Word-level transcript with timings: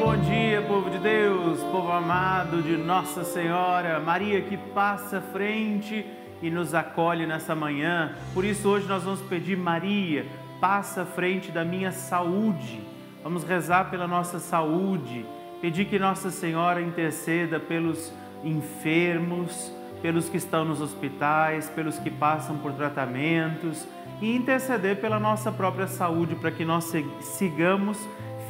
bom 0.00 0.16
dia, 0.16 0.62
povo 0.62 0.88
de 0.88 0.96
Deus, 0.96 1.60
povo 1.64 1.92
amado 1.92 2.62
de 2.62 2.74
Nossa 2.74 3.22
Senhora, 3.22 4.00
Maria 4.00 4.40
que 4.40 4.56
passa 4.56 5.18
à 5.18 5.20
frente 5.20 6.06
e 6.40 6.50
nos 6.50 6.72
acolhe 6.72 7.26
nessa 7.26 7.54
manhã. 7.54 8.14
Por 8.32 8.42
isso, 8.42 8.66
hoje 8.66 8.88
nós 8.88 9.02
vamos 9.02 9.20
pedir, 9.20 9.58
Maria, 9.58 10.24
passa 10.58 11.02
à 11.02 11.04
frente 11.04 11.52
da 11.52 11.66
minha 11.66 11.92
saúde. 11.92 12.80
Vamos 13.22 13.44
rezar 13.44 13.90
pela 13.90 14.08
nossa 14.08 14.38
saúde, 14.38 15.26
pedir 15.60 15.84
que 15.84 15.98
Nossa 15.98 16.30
Senhora 16.30 16.80
interceda 16.80 17.60
pelos 17.60 18.10
enfermos, 18.42 19.70
pelos 20.00 20.30
que 20.30 20.38
estão 20.38 20.64
nos 20.64 20.80
hospitais, 20.80 21.68
pelos 21.68 21.98
que 21.98 22.10
passam 22.10 22.56
por 22.56 22.72
tratamentos 22.72 23.86
e 24.22 24.34
interceder 24.34 24.98
pela 24.98 25.20
nossa 25.20 25.52
própria 25.52 25.86
saúde 25.86 26.36
para 26.36 26.50
que 26.50 26.64
nós 26.64 26.90
sigamos 27.20 27.98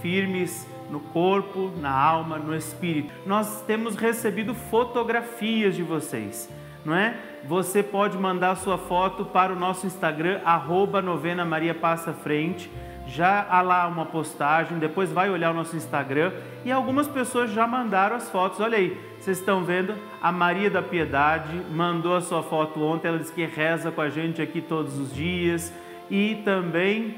firmes 0.01 0.70
no 0.91 1.01
corpo, 1.01 1.71
na 1.81 1.91
alma, 1.91 2.39
no 2.39 2.55
espírito. 2.55 3.13
Nós 3.25 3.63
temos 3.63 3.97
recebido 3.97 4.55
fotografias 4.55 5.75
de 5.77 5.83
vocês, 5.83 6.49
não 6.85 6.95
é? 6.95 7.17
Você 7.45 7.83
pode 7.83 8.19
mandar 8.19 8.57
sua 8.57 8.77
foto 8.77 9.25
para 9.25 9.53
o 9.53 9.57
nosso 9.57 9.87
Instagram, 9.87 10.41
arroba 10.45 11.01
novena 11.01 11.45
Maria 11.45 11.75
Passa 11.75 12.13
Frente. 12.13 12.71
Já 13.07 13.45
há 13.51 13.61
lá 13.61 13.89
uma 13.89 14.07
postagem, 14.07 14.79
depois 14.79 15.11
vai 15.11 15.31
olhar 15.31 15.51
o 15.51 15.55
nosso 15.55 15.75
Instagram 15.75 16.33
e 16.65 16.71
algumas 16.71 17.09
pessoas 17.09 17.51
já 17.51 17.67
mandaram 17.67 18.15
as 18.15 18.31
fotos. 18.31 18.61
Olha 18.61 18.79
aí, 18.79 18.97
vocês 19.19 19.39
estão 19.39 19.65
vendo? 19.65 19.95
A 20.23 20.31
Maria 20.31 20.71
da 20.71 20.81
Piedade 20.81 21.61
mandou 21.73 22.15
a 22.15 22.21
sua 22.21 22.43
foto 22.43 22.81
ontem, 22.81 23.09
ela 23.09 23.19
disse 23.19 23.33
que 23.33 23.45
reza 23.45 23.91
com 23.91 24.01
a 24.01 24.09
gente 24.09 24.41
aqui 24.41 24.61
todos 24.61 24.97
os 24.99 25.13
dias. 25.13 25.73
E 26.09 26.37
também 26.45 27.17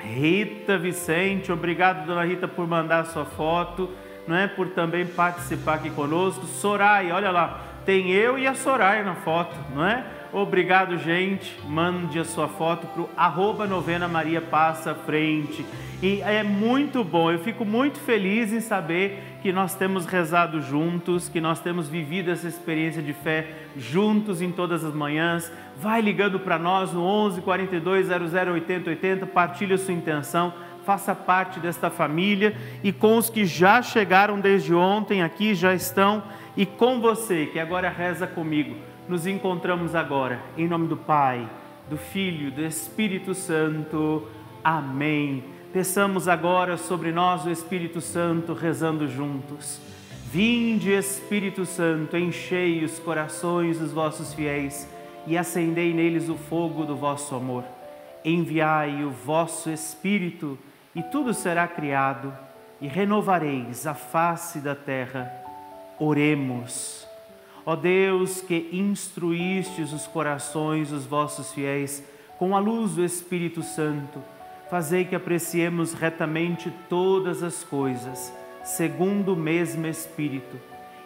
Rita 0.00 0.78
Vicente, 0.78 1.50
obrigado, 1.50 2.06
dona 2.06 2.24
Rita, 2.24 2.46
por 2.46 2.66
mandar 2.66 3.04
sua 3.06 3.24
foto, 3.24 3.90
não 4.26 4.36
é? 4.36 4.46
Por 4.46 4.68
também 4.70 5.06
participar 5.06 5.74
aqui 5.74 5.90
conosco. 5.90 6.46
Soraya, 6.46 7.14
olha 7.14 7.30
lá, 7.30 7.60
tem 7.84 8.10
eu 8.10 8.38
e 8.38 8.46
a 8.46 8.54
Soraya 8.54 9.02
na 9.02 9.14
foto, 9.16 9.56
não 9.74 9.84
é? 9.84 10.04
Obrigado, 10.32 10.98
gente. 10.98 11.58
Mande 11.66 12.18
a 12.18 12.24
sua 12.24 12.48
foto 12.48 12.86
para 12.86 13.02
o 13.02 13.08
arroba 13.16 13.66
novena 13.66 14.06
Maria 14.06 14.42
Passa 14.42 14.94
Frente. 14.94 15.64
E 16.02 16.20
é 16.20 16.42
muito 16.42 17.02
bom, 17.02 17.32
eu 17.32 17.38
fico 17.38 17.64
muito 17.64 17.98
feliz 17.98 18.52
em 18.52 18.60
saber 18.60 19.38
que 19.42 19.50
nós 19.52 19.74
temos 19.74 20.04
rezado 20.04 20.60
juntos, 20.60 21.28
que 21.28 21.40
nós 21.40 21.60
temos 21.60 21.88
vivido 21.88 22.30
essa 22.30 22.46
experiência 22.46 23.02
de 23.02 23.12
fé 23.14 23.46
juntos 23.76 24.42
em 24.42 24.52
todas 24.52 24.84
as 24.84 24.94
manhãs. 24.94 25.50
Vai 25.80 26.02
ligando 26.02 26.38
para 26.38 26.58
nós 26.58 26.92
no 26.92 27.02
11 27.02 27.40
42 27.40 28.06
00 28.06 28.52
80 28.52 28.90
80, 28.90 29.26
partilhe 29.26 29.74
a 29.74 29.78
sua 29.78 29.94
intenção, 29.94 30.52
faça 30.84 31.14
parte 31.14 31.58
desta 31.58 31.88
família 31.88 32.54
e 32.84 32.92
com 32.92 33.16
os 33.16 33.30
que 33.30 33.46
já 33.46 33.80
chegaram 33.80 34.38
desde 34.38 34.74
ontem 34.74 35.22
aqui, 35.22 35.54
já 35.54 35.74
estão, 35.74 36.22
e 36.54 36.66
com 36.66 37.00
você 37.00 37.46
que 37.46 37.58
agora 37.58 37.88
reza 37.88 38.26
comigo 38.26 38.87
nos 39.08 39.26
encontramos 39.26 39.94
agora. 39.94 40.40
Em 40.56 40.68
nome 40.68 40.86
do 40.86 40.96
Pai, 40.96 41.48
do 41.88 41.96
Filho, 41.96 42.50
do 42.50 42.64
Espírito 42.64 43.34
Santo. 43.34 44.28
Amém. 44.62 45.42
Peçamos 45.72 46.28
agora 46.28 46.76
sobre 46.76 47.10
nós 47.10 47.44
o 47.44 47.50
Espírito 47.50 48.00
Santo, 48.00 48.52
rezando 48.52 49.08
juntos. 49.08 49.80
Vinde, 50.30 50.92
Espírito 50.92 51.64
Santo, 51.64 52.16
enchei 52.16 52.84
os 52.84 52.98
corações 52.98 53.78
dos 53.78 53.92
vossos 53.92 54.34
fiéis 54.34 54.86
e 55.26 55.38
acendei 55.38 55.94
neles 55.94 56.28
o 56.28 56.36
fogo 56.36 56.84
do 56.84 56.94
vosso 56.94 57.34
amor. 57.34 57.64
Enviai 58.22 59.04
o 59.04 59.10
vosso 59.10 59.70
Espírito 59.70 60.58
e 60.94 61.02
tudo 61.02 61.32
será 61.32 61.66
criado 61.66 62.32
e 62.78 62.86
renovareis 62.86 63.86
a 63.86 63.94
face 63.94 64.60
da 64.60 64.74
terra. 64.74 65.32
Oremos. 65.98 67.07
Ó 67.68 67.76
Deus, 67.76 68.40
que 68.40 68.70
instruístes 68.72 69.92
os 69.92 70.06
corações 70.06 70.88
dos 70.88 71.04
vossos 71.04 71.52
fiéis 71.52 72.02
com 72.38 72.56
a 72.56 72.58
luz 72.58 72.94
do 72.94 73.04
Espírito 73.04 73.62
Santo, 73.62 74.24
fazei 74.70 75.04
que 75.04 75.14
apreciemos 75.14 75.92
retamente 75.92 76.72
todas 76.88 77.42
as 77.42 77.62
coisas, 77.62 78.32
segundo 78.64 79.34
o 79.34 79.36
mesmo 79.36 79.86
Espírito, 79.86 80.58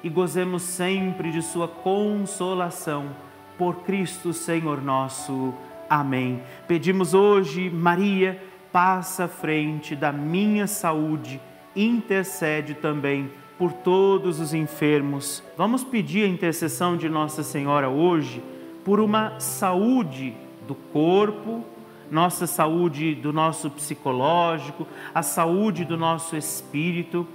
e 0.05 0.09
gozemos 0.09 0.63
sempre 0.63 1.33
de 1.33 1.43
Sua 1.43 1.67
consolação, 1.67 3.11
por 3.59 3.83
Cristo 3.83 4.33
Senhor 4.33 4.81
nosso. 4.81 5.53
Amém. 5.91 6.45
Pedimos 6.69 7.13
hoje, 7.13 7.69
Maria, 7.71 8.41
passa 8.71 9.25
à 9.25 9.29
frente 9.29 9.97
da 9.97 10.13
minha 10.13 10.69
saúde, 10.69 11.41
intercede 11.75 12.75
também 12.75 13.33
por 13.59 13.73
todos 13.73 14.41
os 14.41 14.55
enfermos. 14.55 15.43
Vamos 15.57 15.85
pedir 15.85 16.25
a 16.25 16.29
intercessão 16.29 16.97
de 16.97 17.09
Nossa 17.09 17.43
Senhora 17.43 17.89
hoje 17.89 18.43
por 18.85 19.01
uma 19.01 19.39
saúde 19.39 20.35
do 20.67 20.75
corpo, 20.75 21.65
nossa 22.11 22.47
saúde 22.47 23.15
do 23.15 23.33
nosso 23.33 23.71
psicológico, 23.71 24.87
a 25.15 25.23
saúde 25.23 25.85
do 25.85 25.97
nosso 25.97 26.37
espírito, 26.37 27.27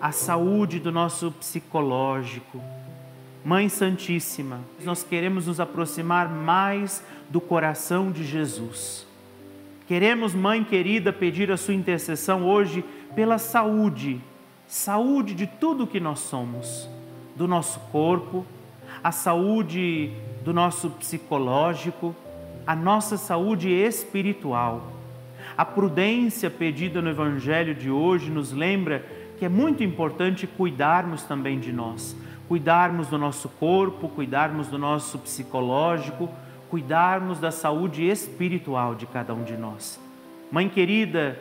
a 0.00 0.12
saúde 0.12 0.78
do 0.78 0.92
nosso 0.92 1.30
psicológico. 1.32 2.60
Mãe 3.44 3.68
Santíssima, 3.68 4.60
nós 4.84 5.02
queremos 5.02 5.46
nos 5.46 5.60
aproximar 5.60 6.28
mais 6.28 7.02
do 7.30 7.40
coração 7.40 8.10
de 8.10 8.24
Jesus. 8.24 9.06
Queremos, 9.86 10.34
Mãe 10.34 10.62
querida, 10.62 11.12
pedir 11.12 11.50
a 11.50 11.56
sua 11.56 11.72
intercessão 11.72 12.44
hoje 12.44 12.84
pela 13.14 13.38
saúde 13.38 14.20
saúde 14.68 15.34
de 15.34 15.46
tudo 15.46 15.86
que 15.86 15.98
nós 15.98 16.20
somos, 16.20 16.86
do 17.34 17.48
nosso 17.48 17.80
corpo, 17.90 18.44
a 19.02 19.10
saúde 19.10 20.12
do 20.44 20.52
nosso 20.52 20.90
psicológico, 20.90 22.14
a 22.66 22.76
nossa 22.76 23.16
saúde 23.16 23.70
espiritual. 23.70 24.92
A 25.56 25.64
prudência 25.64 26.50
pedida 26.50 27.00
no 27.00 27.08
Evangelho 27.08 27.74
de 27.74 27.90
hoje 27.90 28.30
nos 28.30 28.52
lembra 28.52 29.06
que 29.38 29.44
é 29.46 29.48
muito 29.48 29.82
importante 29.82 30.46
cuidarmos 30.46 31.22
também 31.22 31.58
de 31.58 31.72
nós, 31.72 32.14
cuidarmos 32.46 33.08
do 33.08 33.16
nosso 33.16 33.48
corpo, 33.48 34.08
cuidarmos 34.10 34.68
do 34.68 34.76
nosso 34.76 35.18
psicológico, 35.18 36.28
cuidarmos 36.68 37.40
da 37.40 37.50
saúde 37.50 38.06
espiritual 38.06 38.94
de 38.94 39.06
cada 39.06 39.32
um 39.32 39.44
de 39.44 39.56
nós. 39.56 39.98
Mãe 40.52 40.68
querida, 40.68 41.40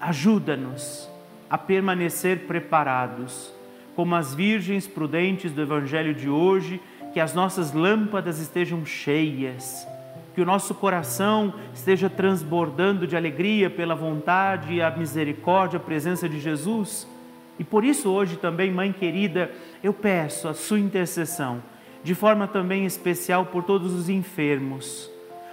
ajuda-nos 0.00 1.08
a 1.50 1.56
permanecer 1.56 2.40
preparados, 2.40 3.52
como 3.96 4.14
as 4.14 4.34
virgens 4.34 4.86
prudentes 4.86 5.52
do 5.52 5.62
Evangelho 5.62 6.14
de 6.14 6.28
hoje, 6.28 6.80
que 7.12 7.20
as 7.20 7.34
nossas 7.34 7.72
lâmpadas 7.72 8.38
estejam 8.38 8.84
cheias, 8.84 9.86
que 10.34 10.40
o 10.40 10.46
nosso 10.46 10.74
coração 10.74 11.52
esteja 11.74 12.08
transbordando 12.08 13.06
de 13.06 13.16
alegria 13.16 13.68
pela 13.68 13.94
vontade 13.94 14.74
e 14.74 14.82
a 14.82 14.90
misericórdia, 14.90 15.78
a 15.78 15.80
presença 15.80 16.28
de 16.28 16.38
Jesus. 16.38 17.08
E 17.58 17.64
por 17.64 17.84
isso, 17.84 18.10
hoje 18.10 18.36
também, 18.36 18.70
Mãe 18.70 18.92
querida, 18.92 19.50
eu 19.82 19.92
peço 19.92 20.46
a 20.46 20.54
sua 20.54 20.78
intercessão, 20.78 21.62
de 22.04 22.14
forma 22.14 22.46
também 22.46 22.84
especial 22.84 23.46
por 23.46 23.64
todos 23.64 23.92
os 23.92 24.08
enfermos 24.08 25.10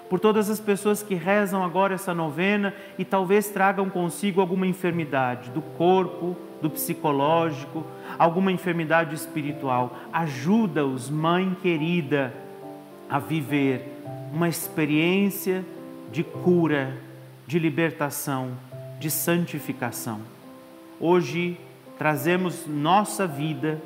por 0.10 0.20
todas 0.20 0.50
as 0.50 0.60
pessoas 0.60 1.02
que 1.02 1.16
rezam 1.16 1.64
agora 1.64 1.96
essa 1.96 2.14
novena 2.14 2.74
e 2.98 3.04
talvez 3.04 3.50
tragam 3.50 3.90
consigo 3.90 4.40
alguma 4.40 4.68
enfermidade 4.68 5.50
do 5.50 5.62
corpo, 5.62 6.36
do 6.62 6.70
psicológico, 6.70 7.86
alguma 8.18 8.52
enfermidade 8.52 9.16
espiritual. 9.16 9.98
Ajuda-os, 10.14 11.10
Mãe 11.10 11.56
querida, 11.62 12.34
a 13.10 13.20
viver 13.20 13.92
uma 14.32 14.48
experiência 14.48 15.66
de 16.12 16.24
cura, 16.24 16.98
de 17.48 17.60
libertação, 17.60 18.52
de 19.00 19.10
santificação. 19.10 20.22
Hoje 21.00 21.58
trazemos 21.98 22.66
nossa 22.68 23.26
vida, 23.26 23.82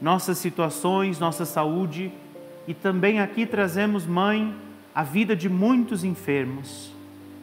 nossas 0.00 0.38
situações, 0.38 1.18
nossa 1.18 1.44
saúde 1.44 2.12
e 2.66 2.74
também 2.74 3.20
aqui 3.20 3.46
trazemos, 3.46 4.06
Mãe, 4.06 4.54
a 4.98 5.04
vida 5.04 5.36
de 5.36 5.48
muitos 5.48 6.02
enfermos, 6.02 6.92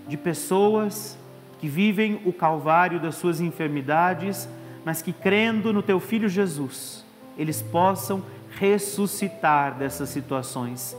de 0.09 0.17
pessoas 0.17 1.17
que 1.57 1.69
vivem 1.69 2.19
o 2.25 2.33
calvário 2.33 2.99
das 2.99 3.15
suas 3.15 3.39
enfermidades, 3.39 4.49
mas 4.83 5.01
que 5.01 5.13
crendo 5.13 5.71
no 5.71 5.81
teu 5.81 5.97
filho 6.01 6.27
Jesus, 6.27 7.05
eles 7.37 7.61
possam 7.61 8.21
ressuscitar 8.59 9.77
dessas 9.77 10.09
situações, 10.09 10.97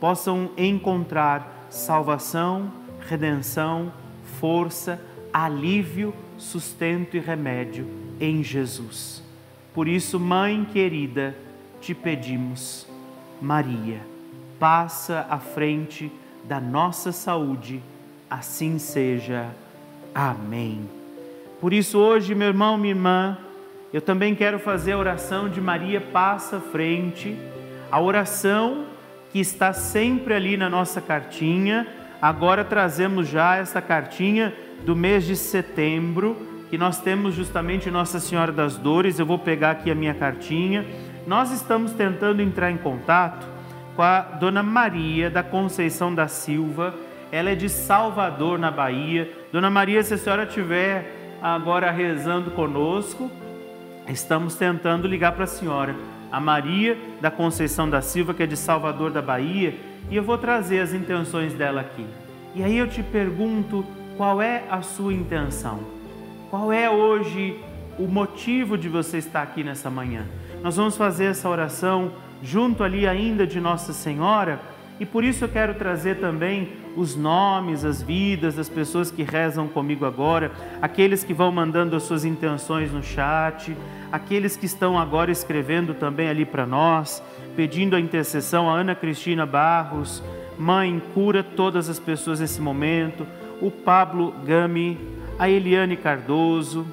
possam 0.00 0.50
encontrar 0.56 1.66
salvação, 1.68 2.72
redenção, 3.06 3.92
força, 4.40 4.98
alívio, 5.30 6.14
sustento 6.38 7.18
e 7.18 7.20
remédio 7.20 7.86
em 8.18 8.42
Jesus. 8.42 9.22
Por 9.74 9.86
isso, 9.86 10.18
mãe 10.18 10.66
querida, 10.72 11.36
te 11.82 11.94
pedimos, 11.94 12.86
Maria 13.42 14.17
passa 14.58 15.26
à 15.28 15.38
frente 15.38 16.10
da 16.44 16.60
nossa 16.60 17.12
saúde, 17.12 17.82
assim 18.28 18.78
seja. 18.78 19.46
Amém. 20.14 20.88
Por 21.60 21.72
isso, 21.72 21.98
hoje, 21.98 22.34
meu 22.34 22.48
irmão, 22.48 22.78
minha 22.78 22.94
irmã, 22.94 23.38
eu 23.92 24.00
também 24.00 24.34
quero 24.34 24.58
fazer 24.58 24.92
a 24.92 24.98
oração 24.98 25.48
de 25.48 25.60
Maria 25.60 26.00
passa 26.00 26.60
frente, 26.60 27.36
a 27.90 28.00
oração 28.00 28.86
que 29.32 29.40
está 29.40 29.72
sempre 29.72 30.34
ali 30.34 30.56
na 30.56 30.68
nossa 30.68 31.00
cartinha. 31.00 31.86
Agora 32.20 32.64
trazemos 32.64 33.28
já 33.28 33.56
essa 33.56 33.80
cartinha 33.80 34.54
do 34.84 34.94
mês 34.94 35.24
de 35.24 35.36
setembro, 35.36 36.36
que 36.70 36.78
nós 36.78 37.00
temos 37.00 37.34
justamente 37.34 37.90
Nossa 37.90 38.20
Senhora 38.20 38.52
das 38.52 38.76
Dores. 38.76 39.18
Eu 39.18 39.26
vou 39.26 39.38
pegar 39.38 39.72
aqui 39.72 39.90
a 39.90 39.94
minha 39.94 40.14
cartinha. 40.14 40.84
Nós 41.26 41.50
estamos 41.50 41.92
tentando 41.92 42.42
entrar 42.42 42.70
em 42.70 42.76
contato 42.76 43.57
com 43.98 44.02
a 44.04 44.20
Dona 44.20 44.62
Maria 44.62 45.28
da 45.28 45.42
Conceição 45.42 46.14
da 46.14 46.28
Silva. 46.28 46.94
Ela 47.32 47.50
é 47.50 47.56
de 47.56 47.68
Salvador, 47.68 48.56
na 48.56 48.70
Bahia. 48.70 49.28
Dona 49.52 49.68
Maria, 49.68 50.04
se 50.04 50.14
a 50.14 50.16
senhora 50.16 50.44
estiver 50.44 51.34
agora 51.42 51.90
rezando 51.90 52.52
conosco, 52.52 53.28
estamos 54.06 54.54
tentando 54.54 55.08
ligar 55.08 55.32
para 55.32 55.42
a 55.42 55.48
senhora, 55.48 55.96
a 56.30 56.38
Maria 56.38 56.96
da 57.20 57.28
Conceição 57.28 57.90
da 57.90 58.00
Silva, 58.00 58.32
que 58.32 58.44
é 58.44 58.46
de 58.46 58.56
Salvador 58.56 59.10
da 59.10 59.20
Bahia, 59.20 59.74
e 60.08 60.14
eu 60.14 60.22
vou 60.22 60.38
trazer 60.38 60.78
as 60.78 60.94
intenções 60.94 61.52
dela 61.52 61.80
aqui. 61.80 62.06
E 62.54 62.62
aí 62.62 62.78
eu 62.78 62.86
te 62.86 63.02
pergunto, 63.02 63.84
qual 64.16 64.40
é 64.40 64.62
a 64.70 64.80
sua 64.80 65.12
intenção? 65.12 65.80
Qual 66.50 66.72
é 66.72 66.88
hoje 66.88 67.58
o 67.98 68.06
motivo 68.06 68.78
de 68.78 68.88
você 68.88 69.18
estar 69.18 69.42
aqui 69.42 69.64
nessa 69.64 69.90
manhã? 69.90 70.24
Nós 70.62 70.76
vamos 70.76 70.96
fazer 70.96 71.24
essa 71.24 71.48
oração 71.48 72.12
junto 72.42 72.84
ali 72.84 73.06
ainda 73.06 73.46
de 73.46 73.60
Nossa 73.60 73.92
Senhora 73.92 74.60
e 75.00 75.06
por 75.06 75.22
isso 75.22 75.44
eu 75.44 75.48
quero 75.48 75.74
trazer 75.74 76.16
também 76.16 76.72
os 76.96 77.14
nomes, 77.14 77.84
as 77.84 78.02
vidas 78.02 78.56
das 78.56 78.68
pessoas 78.68 79.10
que 79.10 79.22
rezam 79.22 79.68
comigo 79.68 80.04
agora, 80.04 80.50
aqueles 80.82 81.22
que 81.22 81.32
vão 81.32 81.52
mandando 81.52 81.94
as 81.94 82.02
suas 82.02 82.24
intenções 82.24 82.90
no 82.90 83.02
chat, 83.02 83.76
aqueles 84.10 84.56
que 84.56 84.66
estão 84.66 84.98
agora 84.98 85.30
escrevendo 85.30 85.94
também 85.94 86.28
ali 86.28 86.44
para 86.44 86.66
nós, 86.66 87.22
pedindo 87.54 87.94
a 87.94 88.00
intercessão, 88.00 88.68
a 88.68 88.74
Ana 88.74 88.94
Cristina 88.96 89.46
Barros, 89.46 90.22
mãe, 90.58 91.00
cura 91.14 91.44
todas 91.44 91.88
as 91.88 92.00
pessoas 92.00 92.40
nesse 92.40 92.60
momento, 92.60 93.24
o 93.60 93.70
Pablo 93.70 94.34
Gami, 94.44 94.98
a 95.38 95.48
Eliane 95.48 95.96
Cardoso, 95.96 96.84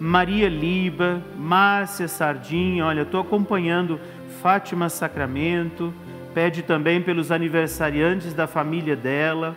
Maria 0.00 0.48
Liba, 0.48 1.22
Márcia 1.38 2.08
Sardinha, 2.08 2.84
olha, 2.84 3.02
estou 3.02 3.20
acompanhando 3.20 4.00
Fátima 4.44 4.90
Sacramento, 4.90 5.90
pede 6.34 6.60
também 6.60 7.00
pelos 7.00 7.32
aniversariantes 7.32 8.34
da 8.34 8.46
família 8.46 8.94
dela, 8.94 9.56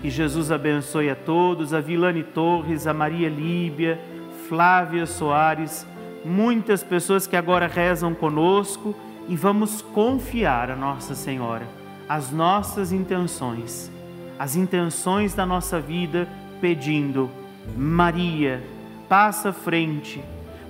que 0.00 0.10
Jesus 0.10 0.50
abençoe 0.50 1.08
a 1.08 1.14
todos, 1.14 1.72
a 1.72 1.80
Vilane 1.80 2.24
Torres, 2.24 2.88
a 2.88 2.92
Maria 2.92 3.28
Líbia, 3.28 4.00
Flávia 4.48 5.06
Soares, 5.06 5.86
muitas 6.24 6.82
pessoas 6.82 7.24
que 7.24 7.36
agora 7.36 7.68
rezam 7.68 8.16
conosco 8.16 8.96
e 9.28 9.36
vamos 9.36 9.80
confiar 9.80 10.72
a 10.72 10.76
Nossa 10.76 11.14
Senhora 11.14 11.64
as 12.08 12.32
nossas 12.32 12.90
intenções, 12.90 13.92
as 14.40 14.56
intenções 14.56 15.34
da 15.34 15.46
nossa 15.46 15.78
vida, 15.78 16.28
pedindo: 16.60 17.30
Maria, 17.76 18.60
passa 19.08 19.52
frente, 19.52 20.20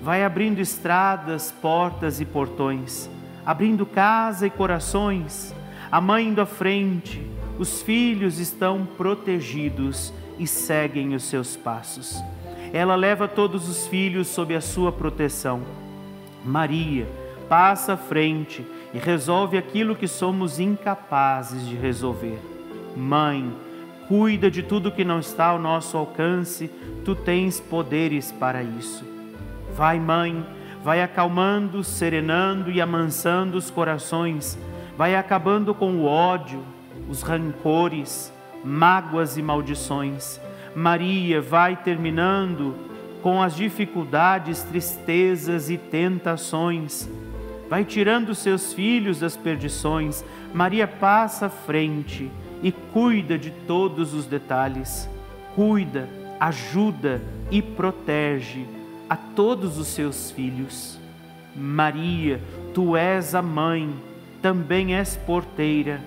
vai 0.03 0.23
abrindo 0.25 0.61
estradas, 0.61 1.51
portas 1.63 2.21
e 2.21 2.27
portões 2.27 3.16
abrindo 3.47 3.87
casa 3.87 4.49
e 4.49 4.51
corações, 4.51 5.55
a 5.91 6.01
mãe 6.01 6.35
à 6.37 6.45
frente, 6.45 7.25
os 7.59 7.81
filhos 7.81 8.41
estão 8.41 8.85
protegidos 8.85 10.13
e 10.37 10.47
seguem 10.47 11.15
os 11.15 11.23
seus 11.23 11.57
passos. 11.57 12.21
Ela 12.73 12.97
leva 12.97 13.29
todos 13.29 13.69
os 13.69 13.87
filhos 13.87 14.27
sob 14.27 14.55
a 14.55 14.61
sua 14.61 14.91
proteção. 14.91 15.63
Maria 16.45 17.07
passa 17.49 17.93
à 17.93 17.97
frente 17.97 18.67
e 18.93 18.99
resolve 18.99 19.57
aquilo 19.57 19.95
que 19.95 20.09
somos 20.09 20.59
incapazes 20.59 21.65
de 21.67 21.77
resolver. 21.77 22.39
Mãe, 22.97 23.55
cuida 24.09 24.51
de 24.51 24.63
tudo 24.63 24.91
que 24.91 25.05
não 25.05 25.21
está 25.21 25.47
ao 25.47 25.59
nosso 25.59 25.97
alcance, 25.97 26.69
tu 27.05 27.15
tens 27.15 27.61
poderes 27.61 28.33
para 28.33 28.63
isso. 28.63 29.05
Vai, 29.75 30.01
mãe, 30.01 30.45
vai 30.87 31.03
acalmando, 31.03 31.83
serenando 31.83 32.71
e 32.71 32.81
amansando 32.81 33.59
os 33.59 33.73
corações, 33.73 34.57
vai 34.97 35.17
acabando 35.17 35.75
com 35.75 35.97
o 35.97 36.05
ódio, 36.05 36.63
os 37.09 37.23
rancores, 37.23 38.33
mágoas 38.63 39.37
e 39.37 39.43
maldições. 39.43 40.41
Maria 40.77 41.43
vai 41.43 41.75
terminando 41.75 42.73
com 43.21 43.43
as 43.43 43.57
dificuldades, 43.57 44.63
tristezas 44.63 45.71
e 45.71 45.77
tentações. 45.77 47.11
Vai 47.69 47.85
tirando 47.85 48.33
seus 48.33 48.73
filhos 48.73 49.19
das 49.19 49.37
perdições. 49.37 50.25
Maria 50.55 50.87
passa 50.87 51.47
à 51.47 51.51
frente 51.51 52.31
e 52.63 52.71
cuida 52.71 53.37
de 53.37 53.51
todos 53.51 54.15
os 54.15 54.25
detalhes. 54.25 55.11
Cuida, 55.57 56.09
ajuda 56.39 57.21
e 57.51 57.61
protege 57.61 58.76
a 59.09 59.17
todos 59.17 59.79
os 59.79 59.89
seus 59.89 60.31
filhos. 60.31 60.99
Maria, 61.55 62.41
tu 62.75 62.97
és 62.97 63.35
a 63.35 63.41
mãe, 63.41 63.95
também 64.43 64.95
és 64.95 65.17
porteira. 65.17 66.01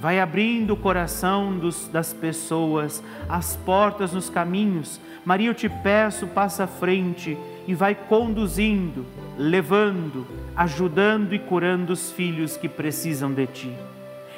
Vai 0.00 0.20
abrindo 0.20 0.74
o 0.74 0.76
coração 0.76 1.58
dos, 1.58 1.88
das 1.88 2.12
pessoas, 2.12 3.02
as 3.28 3.56
portas 3.56 4.12
nos 4.12 4.28
caminhos. 4.28 5.00
Maria, 5.24 5.48
eu 5.48 5.54
te 5.54 5.68
peço, 5.68 6.26
passa 6.26 6.64
à 6.64 6.66
frente 6.66 7.36
e 7.66 7.74
vai 7.74 7.94
conduzindo, 7.94 9.06
levando, 9.38 10.26
ajudando 10.54 11.34
e 11.34 11.38
curando 11.38 11.92
os 11.92 12.12
filhos 12.12 12.56
que 12.56 12.68
precisam 12.68 13.32
de 13.32 13.46
ti. 13.46 13.72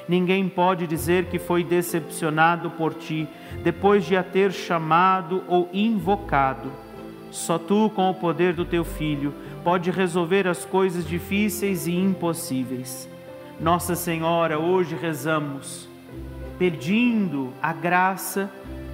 Ninguém 0.08 0.48
pode 0.48 0.86
dizer 0.86 1.24
que 1.24 1.38
foi 1.38 1.64
decepcionado 1.64 2.70
por 2.70 2.94
ti 2.94 3.28
depois 3.64 4.04
de 4.04 4.16
a 4.16 4.22
ter 4.22 4.52
chamado 4.52 5.42
ou 5.48 5.68
invocado 5.72 6.85
só 7.36 7.58
tu, 7.58 7.90
com 7.94 8.10
o 8.10 8.14
poder 8.14 8.54
do 8.54 8.64
teu 8.64 8.84
Filho, 8.84 9.34
pode 9.62 9.90
resolver 9.90 10.46
as 10.46 10.64
coisas 10.64 11.06
difíceis 11.06 11.86
e 11.86 11.94
impossíveis. 11.94 13.08
Nossa 13.60 13.94
Senhora, 13.94 14.58
hoje 14.58 14.94
rezamos 14.94 15.88
pedindo 16.58 17.52
a 17.62 17.72
graça 17.72 18.50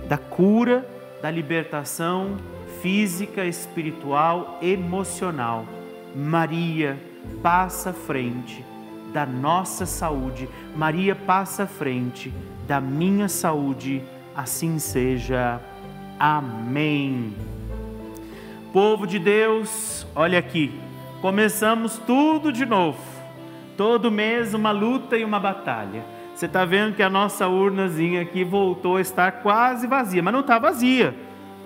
da 0.08 0.18
cura, 0.18 0.86
da 1.20 1.30
libertação 1.30 2.36
física, 2.80 3.44
espiritual, 3.44 4.58
emocional. 4.60 5.64
Maria, 6.14 7.00
passa 7.42 7.90
à 7.90 7.92
frente 7.92 8.64
da 9.12 9.24
nossa 9.24 9.86
saúde. 9.86 10.48
Maria, 10.74 11.14
passa 11.14 11.62
à 11.62 11.66
frente 11.66 12.32
da 12.66 12.80
minha 12.80 13.28
saúde. 13.28 14.02
Assim 14.34 14.78
seja. 14.78 15.60
Amém. 16.18 17.34
Povo 18.72 19.06
de 19.06 19.18
Deus, 19.18 20.06
olha 20.16 20.38
aqui, 20.38 20.72
começamos 21.20 21.98
tudo 22.06 22.50
de 22.50 22.64
novo. 22.64 22.98
Todo 23.76 24.10
mês 24.10 24.54
uma 24.54 24.70
luta 24.70 25.14
e 25.14 25.22
uma 25.22 25.38
batalha. 25.38 26.02
Você 26.34 26.46
está 26.46 26.64
vendo 26.64 26.96
que 26.96 27.02
a 27.02 27.10
nossa 27.10 27.46
urnazinha 27.46 28.22
aqui 28.22 28.42
voltou 28.42 28.96
a 28.96 29.02
estar 29.02 29.30
quase 29.42 29.86
vazia, 29.86 30.22
mas 30.22 30.32
não 30.32 30.40
está 30.40 30.58
vazia. 30.58 31.14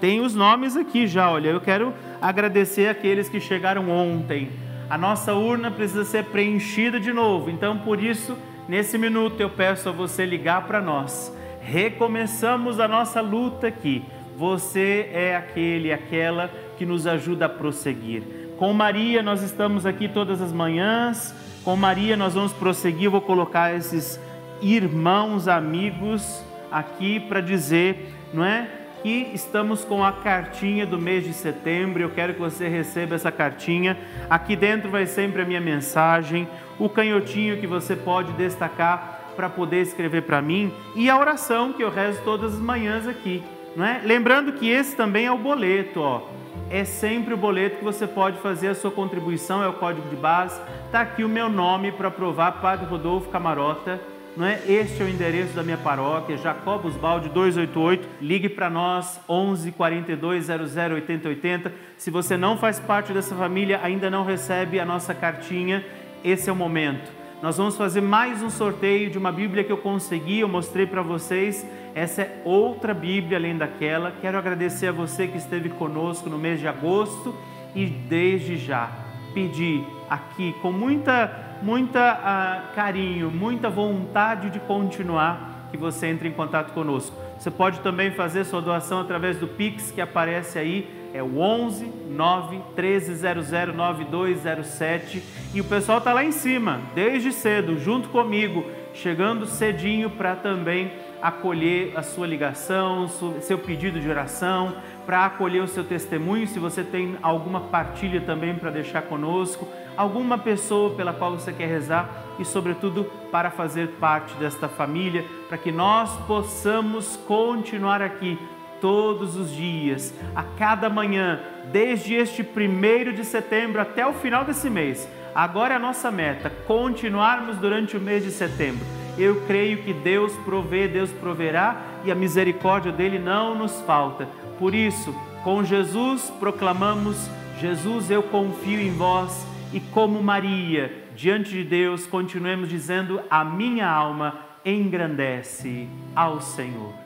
Tem 0.01 0.21
os 0.21 0.35
nomes 0.35 0.77
aqui 0.77 1.07
já, 1.07 1.31
olha. 1.31 1.51
Eu 1.51 1.61
quero 1.61 1.95
agradecer 2.21 2.89
aqueles 2.89 3.29
que 3.29 3.39
chegaram 3.39 3.89
ontem. 3.89 4.51
A 4.91 4.99
nossa 4.99 5.33
urna 5.33 5.71
precisa 5.71 6.05
ser 6.05 6.25
preenchida 6.25 6.99
de 6.99 7.13
novo. 7.13 7.51
Então, 7.51 7.79
por 7.79 8.03
isso, 8.03 8.37
nesse 8.69 8.99
minuto 8.99 9.41
eu 9.41 9.49
peço 9.49 9.89
a 9.89 9.93
você 9.93 10.27
ligar 10.27 10.67
para 10.67 10.81
nós. 10.81 11.33
Recomeçamos 11.61 12.81
a 12.81 12.89
nossa 12.89 13.21
luta 13.21 13.69
aqui. 13.69 14.05
Você 14.37 15.09
é 15.13 15.35
aquele, 15.35 15.93
aquela 15.93 16.51
que 16.77 16.87
nos 16.87 17.07
ajuda 17.07 17.47
a 17.47 17.49
prosseguir. 17.49 18.23
Com 18.59 18.73
Maria, 18.73 19.23
nós 19.23 19.43
estamos 19.43 19.85
aqui 19.85 20.09
todas 20.09 20.41
as 20.41 20.53
manhãs. 20.53 21.35
Com 21.63 21.77
Maria, 21.77 22.17
nós 22.17 22.35
vamos 22.35 22.53
prosseguir. 22.53 23.05
Eu 23.05 23.11
vou 23.11 23.21
colocar 23.21 23.75
esses 23.75 24.19
irmãos, 24.63 25.47
amigos 25.47 26.43
aqui 26.71 27.21
para 27.21 27.41
dizer, 27.41 28.15
não 28.33 28.45
é? 28.45 28.69
Que 29.03 29.31
estamos 29.35 29.85
com 29.85 30.03
a 30.03 30.11
cartinha 30.11 30.87
do 30.87 30.99
mês 30.99 31.25
de 31.25 31.35
setembro. 31.35 32.03
Eu 32.03 32.11
quero 32.11 32.33
que 32.33 32.41
você 32.41 32.67
receba 32.67 33.15
essa 33.15 33.31
cartinha. 33.31 33.97
Aqui 34.31 34.57
dentro 34.57 34.91
vai 34.91 35.07
sempre 35.07 35.43
a 35.43 35.45
minha 35.45 35.61
mensagem, 35.61 36.49
o 36.79 36.89
canhotinho 36.89 37.59
que 37.59 37.67
você 37.67 37.95
pode 37.95 38.33
destacar 38.33 39.33
para 39.37 39.51
poder 39.51 39.83
escrever 39.83 40.23
para 40.23 40.41
mim 40.41 40.73
e 40.95 41.11
a 41.11 41.19
oração 41.19 41.75
que 41.75 41.85
eu 41.85 41.91
rezo 41.91 42.23
todas 42.25 42.55
as 42.55 42.59
manhãs 42.59 43.07
aqui, 43.07 43.43
não 43.77 43.85
é? 43.85 44.01
Lembrando 44.03 44.55
que 44.55 44.67
esse 44.67 44.97
também 44.97 45.27
é 45.27 45.31
o 45.31 45.37
boleto, 45.37 46.01
ó 46.01 46.23
é 46.71 46.85
sempre 46.85 47.35
o 47.35 47.37
boleto 47.37 47.79
que 47.79 47.85
você 47.85 48.07
pode 48.07 48.39
fazer 48.39 48.69
a 48.69 48.75
sua 48.75 48.91
contribuição, 48.91 49.63
é 49.63 49.69
o 49.69 49.75
código 49.75 50.09
de 50.09 50.17
base. 50.17 50.61
Está 50.87 51.01
aqui 51.01 51.23
o 51.23 51.29
meu 51.29 51.49
nome 51.49 51.93
para 51.93 52.11
provar, 52.11 52.61
Padre 52.61 52.87
Rodolfo 52.87 53.31
Camarota, 53.31 54.01
não 54.37 54.45
é? 54.45 54.61
Este 54.67 55.03
é 55.03 55.05
o 55.05 55.09
endereço 55.09 55.55
da 55.55 55.63
minha 55.63 55.79
paróquia, 55.79 56.37
Jacobos 56.37 56.95
Balde 56.97 57.29
288. 57.29 58.09
Ligue 58.21 58.49
para 58.49 58.69
nós 58.69 59.19
11 59.29 59.73
42 59.73 60.47
00 60.47 60.95
80 60.95 61.29
80. 61.29 61.73
Se 61.97 62.11
você 62.11 62.37
não 62.37 62.59
faz 62.59 62.79
parte 62.79 63.13
dessa 63.13 63.35
família, 63.35 63.81
ainda 63.83 64.11
não 64.11 64.25
recebe 64.25 64.79
a 64.79 64.85
nossa 64.85 65.15
cartinha, 65.15 65.85
esse 66.23 66.51
é 66.51 66.53
o 66.53 66.57
momento. 66.57 67.26
Nós 67.43 67.59
vamos 67.59 67.77
fazer 67.77 68.01
mais 68.01 68.43
um 68.43 68.49
sorteio 68.49 69.11
de 69.11 69.19
uma 69.19 69.31
Bíblia 69.31 69.63
que 69.63 69.71
eu 69.71 69.77
consegui, 69.77 70.41
eu 70.41 70.49
mostrei 70.49 70.87
para 70.87 71.03
vocês. 71.03 71.67
Essa 71.95 72.23
é 72.23 72.43
outra 72.47 72.95
Bíblia 72.95 73.37
além 73.37 73.59
daquela. 73.59 74.11
Quero 74.11 74.39
agradecer 74.39 74.87
a 74.87 74.93
você 74.93 75.29
que 75.29 75.37
esteve 75.37 75.69
conosco 75.69 76.31
no 76.31 76.39
mês 76.39 76.59
de 76.59 76.67
agosto 76.67 77.35
e 77.75 77.85
desde 77.85 78.57
já 78.57 78.91
pedir 79.35 79.85
aqui 80.09 80.55
com 80.63 80.73
muita 80.73 81.59
muita 81.63 82.15
uh, 82.15 82.75
carinho, 82.75 83.31
muita 83.31 83.69
vontade 83.69 84.51
de 84.51 84.59
continuar, 84.61 85.69
que 85.71 85.77
você 85.77 86.07
entre 86.07 86.29
em 86.29 86.33
contato 86.33 86.73
conosco. 86.73 87.15
Você 87.39 87.51
pode 87.51 87.81
também 87.81 88.11
fazer 88.13 88.45
sua 88.45 88.63
doação 88.63 89.01
através 89.01 89.39
do 89.39 89.47
Pix 89.47 89.91
que 89.91 90.01
aparece 90.01 90.59
aí, 90.59 90.89
é 91.17 91.23
o 91.23 91.39
11 91.39 91.91
9 92.11 92.57
1300 92.77 93.51
9207 93.75 95.23
e 95.55 95.61
o 95.61 95.65
pessoal 95.65 95.99
está 95.99 96.13
lá 96.13 96.23
em 96.23 96.33
cima, 96.33 96.81
desde 96.95 97.33
cedo, 97.33 97.79
junto 97.79 98.11
comigo, 98.11 98.65
chegando 98.93 99.47
cedinho 99.47 100.11
para 100.11 100.37
também 100.37 100.93
acolher 101.23 101.93
a 101.97 102.03
sua 102.03 102.27
ligação, 102.27 103.09
seu 103.41 103.59
pedido 103.59 103.99
de 103.99 104.09
oração, 104.09 104.77
para 105.07 105.25
acolher 105.25 105.63
o 105.63 105.69
seu 105.69 105.83
testemunho, 105.83 106.47
se 106.47 106.59
você 106.59 106.85
tem 106.85 107.17
alguma 107.23 107.61
partilha 107.61 108.21
também 108.21 108.55
para 108.55 108.71
deixar 108.71 109.03
conosco 109.03 109.67
alguma 109.97 110.37
pessoa 110.37 110.95
pela 110.95 111.13
qual 111.13 111.33
você 111.33 111.53
quer 111.53 111.69
rezar 111.69 112.25
e, 112.39 112.45
sobretudo, 112.45 113.05
para 113.33 113.51
fazer 113.51 113.89
parte 113.99 114.35
desta 114.35 114.69
família, 114.69 115.25
para 115.49 115.57
que 115.57 115.73
nós 115.73 116.15
possamos 116.27 117.17
continuar 117.27 118.03
aqui 118.03 118.39
todos 118.81 119.37
os 119.37 119.51
dias, 119.55 120.15
a 120.35 120.43
cada 120.43 120.89
manhã, 120.89 121.41
desde 121.73 122.15
este 122.15 122.43
primeiro 122.43 123.13
de 123.13 123.25
setembro 123.25 123.81
até 123.81 124.07
o 124.07 124.13
final 124.13 124.45
desse 124.45 124.71
mês. 124.71 125.09
Agora 125.35 125.75
é 125.75 125.77
a 125.77 125.81
nossa 125.81 126.11
meta, 126.11 126.51
continuarmos 126.67 127.59
durante 127.59 127.97
o 127.97 128.01
mês 128.01 128.25
de 128.25 128.31
setembro. 128.31 128.85
Eu 129.19 129.43
creio 129.47 129.83
que 129.83 129.93
Deus 129.93 130.33
provê, 130.45 130.89
Deus 130.89 131.11
proverá 131.11 131.81
e 132.05 132.11
a 132.11 132.15
misericórdia 132.15 132.93
dele 132.93 133.19
não 133.19 133.55
nos 133.55 133.81
falta. 133.83 134.29
Por 134.59 134.75
isso, 134.75 135.15
com 135.43 135.63
Jesus 135.65 136.31
proclamamos: 136.39 137.31
Jesus, 137.61 138.11
eu 138.11 138.23
confio 138.23 138.81
em 138.81 138.91
vós 138.91 139.47
e 139.73 139.81
como 139.81 140.23
Maria, 140.23 141.05
diante 141.15 141.51
de 141.51 141.65
Deus, 141.65 142.07
continuemos 142.07 142.69
dizendo: 142.69 143.21
A 143.31 143.45
minha 143.45 143.89
alma 143.89 144.39
engrandece 144.65 145.89
ao 146.15 146.41
Senhor. 146.41 147.06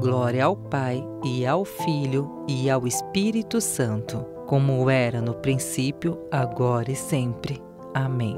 Glória 0.00 0.44
ao 0.44 0.56
Pai 0.56 1.02
e 1.24 1.46
ao 1.46 1.64
Filho 1.64 2.44
e 2.48 2.68
ao 2.68 2.86
Espírito 2.86 3.60
Santo, 3.60 4.24
como 4.46 4.90
era 4.90 5.20
no 5.20 5.34
princípio, 5.34 6.18
agora 6.30 6.90
e 6.90 6.96
sempre. 6.96 7.62
Amém. 7.94 8.36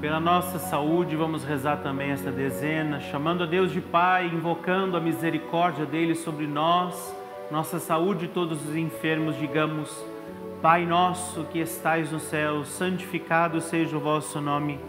Pela 0.00 0.20
nossa 0.20 0.58
saúde, 0.58 1.16
vamos 1.16 1.44
rezar 1.44 1.78
também 1.78 2.10
esta 2.10 2.30
dezena, 2.30 3.00
chamando 3.00 3.44
a 3.44 3.46
Deus 3.46 3.72
de 3.72 3.80
Pai, 3.80 4.26
invocando 4.26 4.96
a 4.96 5.00
misericórdia 5.00 5.86
dele 5.86 6.14
sobre 6.14 6.46
nós 6.46 7.22
nossa 7.52 7.78
saúde 7.78 8.28
todos 8.28 8.66
os 8.66 8.74
enfermos, 8.74 9.36
digamos: 9.36 9.94
Pai 10.62 10.86
nosso 10.86 11.44
que 11.44 11.58
estais 11.58 12.10
no 12.10 12.18
céu, 12.18 12.64
santificado 12.64 13.60
seja 13.60 13.94
o 13.94 14.00
vosso 14.00 14.40
nome. 14.40 14.80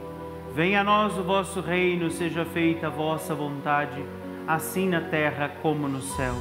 Venha 0.56 0.82
a 0.82 0.84
nós 0.84 1.18
o 1.18 1.24
vosso 1.24 1.62
reino, 1.62 2.12
seja 2.12 2.46
feita 2.46 2.86
a 2.86 2.90
vossa 2.92 3.34
vontade, 3.34 4.06
assim 4.48 4.88
na 4.88 5.02
terra 5.02 5.50
como 5.64 5.88
no 5.88 6.00
céu. 6.00 6.36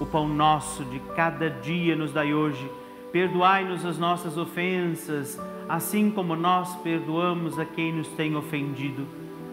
O 0.00 0.04
pão 0.04 0.26
nosso 0.26 0.84
de 0.84 0.98
cada 1.14 1.48
dia 1.48 1.94
nos 1.94 2.12
dai 2.12 2.34
hoje. 2.34 2.68
Perdoai-nos 3.12 3.86
as 3.86 3.96
nossas 3.96 4.36
ofensas, 4.36 5.40
assim 5.68 6.10
como 6.10 6.34
nós 6.34 6.74
perdoamos 6.82 7.60
a 7.60 7.64
quem 7.64 7.92
nos 7.92 8.08
tem 8.08 8.34
ofendido. 8.34 9.06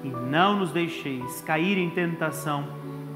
E 0.04 0.08
não 0.08 0.58
nos 0.58 0.72
deixeis 0.72 1.42
cair 1.42 1.78
em 1.78 1.92
tentação, 1.92 2.66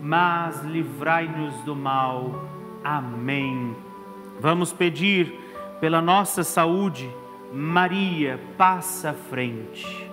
mas 0.04 0.64
livrai-nos 0.64 1.56
do 1.64 1.76
mal. 1.76 2.48
Amém. 2.84 3.76
Vamos 4.40 4.72
pedir 4.72 5.34
pela 5.82 6.00
nossa 6.00 6.44
saúde, 6.44 7.10
Maria, 7.52 8.40
passa 8.56 9.10
à 9.10 9.14
frente. 9.14 10.09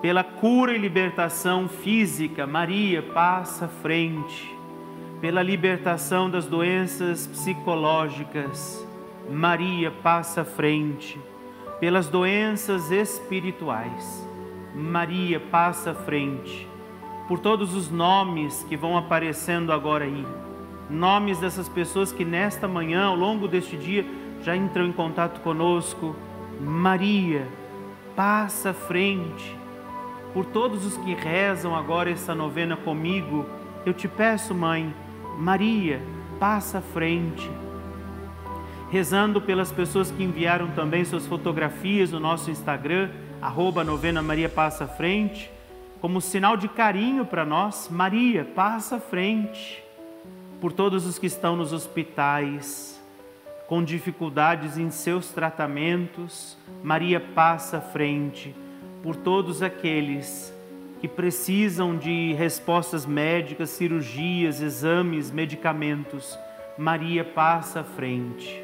Pela 0.00 0.22
cura 0.22 0.72
e 0.74 0.78
libertação 0.78 1.68
física, 1.68 2.46
Maria, 2.46 3.02
passa 3.02 3.64
à 3.64 3.68
frente. 3.68 4.54
Pela 5.20 5.42
libertação 5.42 6.28
das 6.28 6.46
doenças 6.46 7.26
psicológicas, 7.26 8.86
Maria, 9.30 9.90
passa 9.90 10.42
à 10.42 10.44
frente. 10.44 11.18
Pelas 11.80 12.08
doenças 12.08 12.90
espirituais, 12.90 14.26
Maria, 14.74 15.40
passa 15.40 15.90
à 15.92 15.94
frente. 15.94 16.68
Por 17.26 17.38
todos 17.38 17.74
os 17.74 17.90
nomes 17.90 18.64
que 18.68 18.76
vão 18.76 18.96
aparecendo 18.96 19.72
agora 19.72 20.04
aí 20.04 20.24
nomes 20.88 21.38
dessas 21.38 21.68
pessoas 21.68 22.12
que 22.12 22.24
nesta 22.24 22.68
manhã, 22.68 23.06
ao 23.06 23.16
longo 23.16 23.48
deste 23.48 23.76
dia, 23.76 24.04
já 24.42 24.56
entram 24.56 24.86
em 24.86 24.92
contato 24.92 25.40
conosco. 25.40 26.14
Maria, 26.60 27.46
passa 28.14 28.70
à 28.70 28.74
frente. 28.74 29.56
Por 30.32 30.44
todos 30.46 30.84
os 30.84 30.96
que 30.98 31.14
rezam 31.14 31.74
agora 31.74 32.10
essa 32.10 32.34
novena 32.34 32.76
comigo, 32.76 33.46
eu 33.84 33.94
te 33.94 34.06
peço, 34.08 34.54
mãe, 34.54 34.94
Maria, 35.38 36.00
passa 36.38 36.78
à 36.78 36.82
frente. 36.82 37.50
Rezando 38.90 39.40
pelas 39.40 39.72
pessoas 39.72 40.10
que 40.10 40.22
enviaram 40.22 40.68
também 40.68 41.04
suas 41.04 41.26
fotografias 41.26 42.12
no 42.12 42.20
nosso 42.20 42.50
Instagram, 42.50 43.10
arroba 43.40 43.82
novena 43.82 44.22
Maria 44.22 44.48
Passa 44.48 44.84
à 44.84 44.88
Frente, 44.88 45.50
como 46.00 46.20
sinal 46.20 46.56
de 46.56 46.68
carinho 46.68 47.24
para 47.24 47.44
nós, 47.44 47.88
Maria, 47.90 48.44
passa 48.44 48.96
à 48.96 49.00
frente 49.00 49.82
por 50.60 50.72
todos 50.72 51.06
os 51.06 51.18
que 51.18 51.26
estão 51.26 51.56
nos 51.56 51.72
hospitais, 51.72 53.02
com 53.66 53.82
dificuldades 53.82 54.78
em 54.78 54.90
seus 54.90 55.30
tratamentos, 55.30 56.56
Maria 56.82 57.20
passa 57.20 57.78
à 57.78 57.80
frente, 57.80 58.54
por 59.06 59.14
todos 59.14 59.62
aqueles 59.62 60.52
que 61.00 61.06
precisam 61.06 61.96
de 61.96 62.32
respostas 62.32 63.06
médicas, 63.06 63.70
cirurgias, 63.70 64.60
exames, 64.60 65.30
medicamentos, 65.30 66.36
Maria 66.76 67.24
passa 67.24 67.82
à 67.82 67.84
frente. 67.84 68.60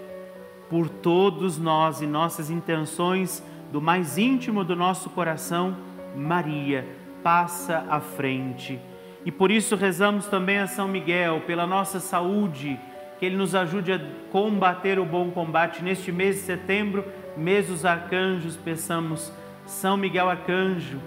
Por 0.69 0.89
todos 0.89 1.59
nós 1.59 2.03
e 2.03 2.09
nossas 2.09 2.51
intenções 2.51 3.41
do 3.71 3.81
mais 3.81 4.19
íntimo 4.19 4.65
do 4.65 4.75
nosso 4.75 5.11
coração, 5.11 5.77
Maria 6.17 6.89
passa 7.23 7.87
à 7.89 8.01
frente. 8.01 8.81
E 9.25 9.31
por 9.31 9.49
isso 9.49 9.77
rezamos 9.77 10.27
também 10.27 10.59
a 10.59 10.67
São 10.67 10.89
Miguel 10.89 11.43
pela 11.47 11.69
nossa 11.69 12.01
saúde, 12.01 12.81
que 13.21 13.27
ele 13.27 13.37
nos 13.37 13.55
ajude 13.55 13.93
a 13.93 14.01
combater 14.33 14.99
o 14.99 15.05
bom 15.05 15.31
combate. 15.31 15.85
Neste 15.85 16.11
mês 16.11 16.35
de 16.35 16.43
setembro, 16.43 17.05
mês 17.37 17.69
dos 17.69 17.85
arcanjos, 17.85 18.57
peçamos 18.57 19.33
São 19.73 19.97
Miguel 19.97 20.29
arcanjo, 20.29 21.01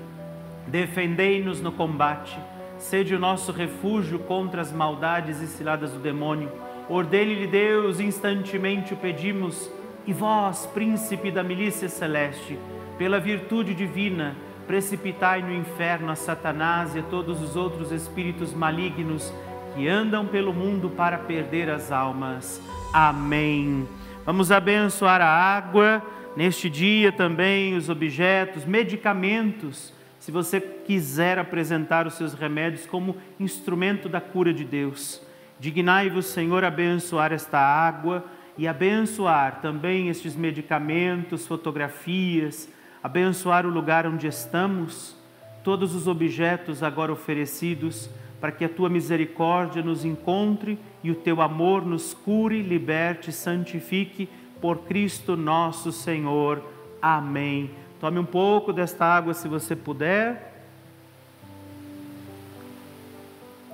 Defendei-nos 0.67 1.61
no 1.61 1.71
combate, 1.71 2.37
sede 2.79 3.13
o 3.13 3.19
nosso 3.19 3.51
refúgio 3.51 4.17
contra 4.17 4.59
as 4.59 4.71
maldades 4.71 5.39
e 5.39 5.45
ciladas 5.45 5.91
do 5.91 5.99
demônio. 5.99 6.51
Ordene-lhe 6.89 7.45
Deus, 7.45 7.99
instantemente 7.99 8.93
o 8.93 8.97
pedimos, 8.97 9.69
e 10.07 10.11
vós, 10.11 10.65
príncipe 10.65 11.29
da 11.29 11.43
milícia 11.43 11.87
celeste, 11.87 12.57
pela 12.97 13.19
virtude 13.19 13.75
divina, 13.75 14.35
precipitai 14.65 15.43
no 15.43 15.53
inferno 15.53 16.11
a 16.11 16.15
Satanás 16.15 16.95
e 16.95 16.99
a 16.99 17.03
todos 17.03 17.41
os 17.43 17.55
outros 17.55 17.91
espíritos 17.91 18.51
malignos 18.51 19.31
que 19.75 19.87
andam 19.87 20.25
pelo 20.25 20.51
mundo 20.51 20.89
para 20.89 21.19
perder 21.19 21.69
as 21.69 21.91
almas. 21.91 22.59
Amém. 22.91 23.87
Vamos 24.25 24.51
abençoar 24.51 25.21
a 25.21 25.29
água 25.29 26.01
neste 26.35 26.69
dia 26.69 27.11
também, 27.11 27.75
os 27.75 27.89
objetos, 27.89 28.65
medicamentos. 28.65 29.93
Se 30.19 30.31
você 30.31 30.59
quiser 30.59 31.37
apresentar 31.37 32.07
os 32.07 32.15
seus 32.15 32.33
remédios 32.33 32.85
como 32.85 33.15
instrumento 33.39 34.09
da 34.09 34.19
cura 34.19 34.53
de 34.53 34.63
Deus, 34.63 35.21
dignai-vos, 35.59 36.25
Senhor, 36.25 36.63
abençoar 36.63 37.31
esta 37.31 37.59
água 37.59 38.25
e 38.57 38.67
abençoar 38.67 39.61
também 39.61 40.09
estes 40.09 40.35
medicamentos, 40.35 41.45
fotografias, 41.45 42.69
abençoar 43.03 43.65
o 43.65 43.69
lugar 43.69 44.07
onde 44.07 44.27
estamos, 44.27 45.15
todos 45.63 45.93
os 45.93 46.07
objetos 46.07 46.81
agora 46.81 47.11
oferecidos, 47.11 48.09
para 48.39 48.51
que 48.51 48.65
a 48.65 48.69
tua 48.69 48.89
misericórdia 48.89 49.81
nos 49.81 50.05
encontre 50.05 50.77
e 51.03 51.09
o 51.09 51.15
teu 51.15 51.41
amor 51.41 51.85
nos 51.85 52.13
cure, 52.13 52.61
liberte, 52.61 53.31
santifique 53.31 54.29
por 54.65 54.79
Cristo 54.79 55.37
nosso 55.37 55.91
Senhor. 55.91 56.59
Amém. 56.99 57.69
Tome 58.01 58.17
um 58.17 58.25
pouco 58.25 58.73
desta 58.73 59.05
água 59.05 59.31
se 59.35 59.47
você 59.47 59.75
puder. 59.75 60.65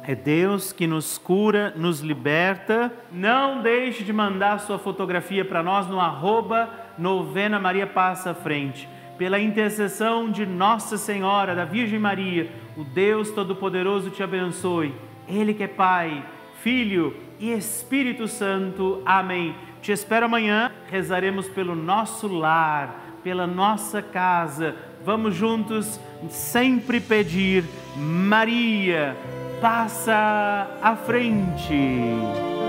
É 0.06 0.14
Deus 0.14 0.74
que 0.74 0.86
nos 0.86 1.18
cura, 1.18 1.74
nos 1.78 2.02
liberta. 2.02 2.92
Não 3.10 3.62
deixe 3.62 4.04
de 4.04 4.12
mandar 4.12 4.60
sua 4.60 4.78
fotografia 4.78 5.46
para 5.46 5.64
nós 5.64 5.88
no 5.88 5.98
arroba 5.98 6.70
novena 6.98 7.58
Maria 7.58 7.88
Passa 7.88 8.34
Frente 8.34 8.86
pela 9.18 9.40
intercessão 9.40 10.30
de 10.30 10.46
Nossa 10.46 10.98
Senhora, 10.98 11.56
da 11.56 11.64
Virgem 11.64 12.00
Maria, 12.00 12.52
o 12.76 12.84
Deus 12.84 13.32
Todo-Poderoso 13.32 14.10
te 14.10 14.24
abençoe. 14.24 14.94
Ele 15.26 15.54
que 15.54 15.64
é 15.64 15.68
Pai, 15.68 16.26
Filho 16.62 17.16
e 17.40 17.50
Espírito 17.52 18.28
Santo. 18.28 19.02
Amém. 19.06 19.56
Te 19.82 19.92
espero 19.92 20.28
amanhã. 20.28 20.72
Rezaremos 20.90 21.48
pelo 21.50 21.76
nosso 21.76 22.28
lar, 22.28 23.18
pela 23.24 23.48
nossa 23.48 24.02
casa. 24.02 24.76
Vamos 25.04 25.36
juntos 25.36 26.00
sempre 26.30 27.00
pedir: 27.00 27.64
Maria, 27.98 29.16
passa 29.60 30.68
à 30.82 30.96
frente. 30.96 32.61